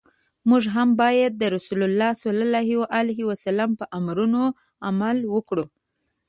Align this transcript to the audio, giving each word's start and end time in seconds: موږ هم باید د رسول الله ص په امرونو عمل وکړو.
موږ 0.49 0.63
هم 0.75 0.89
باید 1.01 1.31
د 1.37 1.43
رسول 1.55 1.81
الله 1.87 2.09
ص 3.43 3.45
په 3.79 3.85
امرونو 3.99 4.43
عمل 4.87 5.17
وکړو. 5.33 5.65